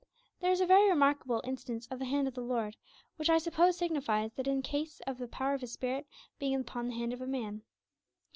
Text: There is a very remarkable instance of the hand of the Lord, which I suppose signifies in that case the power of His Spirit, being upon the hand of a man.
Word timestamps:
There 0.39 0.49
is 0.51 0.61
a 0.61 0.65
very 0.65 0.89
remarkable 0.89 1.41
instance 1.43 1.85
of 1.91 1.99
the 1.99 2.05
hand 2.05 2.27
of 2.27 2.33
the 2.33 2.41
Lord, 2.41 2.75
which 3.17 3.29
I 3.29 3.37
suppose 3.37 3.77
signifies 3.77 4.31
in 4.35 4.43
that 4.55 4.63
case 4.63 4.99
the 5.05 5.27
power 5.27 5.53
of 5.53 5.61
His 5.61 5.73
Spirit, 5.73 6.07
being 6.39 6.55
upon 6.55 6.87
the 6.87 6.95
hand 6.95 7.13
of 7.13 7.21
a 7.21 7.27
man. 7.27 7.61